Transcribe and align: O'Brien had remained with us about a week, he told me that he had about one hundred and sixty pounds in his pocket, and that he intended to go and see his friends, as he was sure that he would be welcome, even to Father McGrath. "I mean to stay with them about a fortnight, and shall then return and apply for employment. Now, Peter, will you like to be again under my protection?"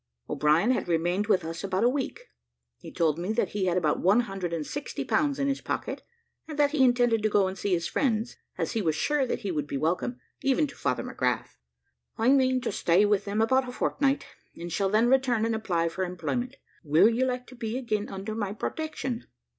O'Brien 0.27 0.71
had 0.71 0.87
remained 0.87 1.27
with 1.27 1.45
us 1.45 1.63
about 1.63 1.83
a 1.83 1.87
week, 1.87 2.25
he 2.79 2.91
told 2.91 3.19
me 3.19 3.31
that 3.33 3.49
he 3.49 3.65
had 3.65 3.77
about 3.77 3.99
one 3.99 4.21
hundred 4.21 4.51
and 4.51 4.65
sixty 4.65 5.05
pounds 5.05 5.37
in 5.37 5.47
his 5.47 5.61
pocket, 5.61 6.01
and 6.47 6.57
that 6.57 6.71
he 6.71 6.83
intended 6.83 7.21
to 7.21 7.29
go 7.29 7.47
and 7.47 7.55
see 7.55 7.73
his 7.73 7.85
friends, 7.85 8.35
as 8.57 8.71
he 8.71 8.81
was 8.81 8.95
sure 8.95 9.27
that 9.27 9.41
he 9.41 9.51
would 9.51 9.67
be 9.67 9.77
welcome, 9.77 10.19
even 10.41 10.65
to 10.65 10.75
Father 10.75 11.03
McGrath. 11.03 11.49
"I 12.17 12.29
mean 12.29 12.61
to 12.61 12.71
stay 12.71 13.05
with 13.05 13.25
them 13.25 13.41
about 13.41 13.69
a 13.69 13.71
fortnight, 13.71 14.25
and 14.55 14.71
shall 14.71 14.89
then 14.89 15.07
return 15.07 15.45
and 15.45 15.53
apply 15.53 15.87
for 15.87 16.03
employment. 16.03 16.55
Now, 16.83 16.93
Peter, 16.93 17.05
will 17.05 17.09
you 17.11 17.25
like 17.27 17.45
to 17.45 17.55
be 17.55 17.77
again 17.77 18.09
under 18.09 18.33
my 18.33 18.53
protection?" 18.53 19.27